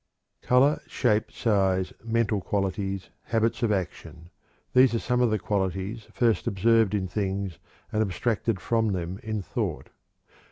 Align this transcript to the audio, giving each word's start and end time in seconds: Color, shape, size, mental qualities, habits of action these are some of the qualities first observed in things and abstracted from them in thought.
Color, 0.41 0.81
shape, 0.87 1.31
size, 1.31 1.93
mental 2.03 2.41
qualities, 2.41 3.11
habits 3.25 3.61
of 3.61 3.71
action 3.71 4.31
these 4.73 4.95
are 4.95 4.99
some 4.99 5.21
of 5.21 5.29
the 5.29 5.37
qualities 5.37 6.07
first 6.11 6.47
observed 6.47 6.95
in 6.95 7.07
things 7.07 7.59
and 7.91 8.01
abstracted 8.01 8.59
from 8.59 8.93
them 8.93 9.19
in 9.21 9.43
thought. 9.43 9.89